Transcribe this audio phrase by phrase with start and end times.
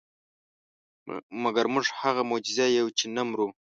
[1.43, 3.47] مګر موږ هغه معجزې یو چې نه مرو.